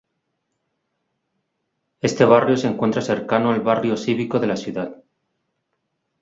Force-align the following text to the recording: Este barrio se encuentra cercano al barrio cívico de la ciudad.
Este 2.01 2.25
barrio 2.25 2.57
se 2.57 2.65
encuentra 2.65 3.03
cercano 3.03 3.51
al 3.51 3.61
barrio 3.61 3.95
cívico 3.97 4.39
de 4.39 4.47
la 4.47 4.55
ciudad. 4.57 4.95